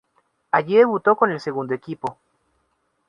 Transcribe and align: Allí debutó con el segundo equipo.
Allí 0.49 0.77
debutó 0.77 1.15
con 1.15 1.29
el 1.31 1.39
segundo 1.39 1.75
equipo. 1.75 2.17